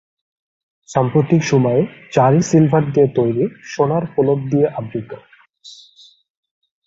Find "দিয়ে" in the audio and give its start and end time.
2.93-3.07, 4.51-4.67